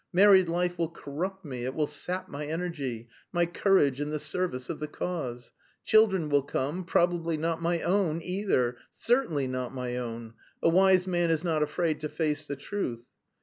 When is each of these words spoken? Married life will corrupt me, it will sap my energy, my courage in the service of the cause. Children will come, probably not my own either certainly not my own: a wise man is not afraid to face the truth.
Married 0.11 0.49
life 0.49 0.79
will 0.79 0.89
corrupt 0.89 1.45
me, 1.45 1.63
it 1.63 1.75
will 1.75 1.85
sap 1.85 2.27
my 2.27 2.47
energy, 2.47 3.07
my 3.31 3.45
courage 3.45 4.01
in 4.01 4.09
the 4.09 4.17
service 4.17 4.67
of 4.67 4.79
the 4.79 4.87
cause. 4.87 5.51
Children 5.85 6.27
will 6.27 6.41
come, 6.41 6.83
probably 6.85 7.37
not 7.37 7.61
my 7.61 7.81
own 7.83 8.19
either 8.23 8.77
certainly 8.91 9.45
not 9.45 9.75
my 9.75 9.97
own: 9.97 10.33
a 10.59 10.69
wise 10.69 11.05
man 11.05 11.29
is 11.29 11.43
not 11.43 11.61
afraid 11.61 11.99
to 11.99 12.09
face 12.09 12.45
the 12.47 12.55
truth. 12.55 13.05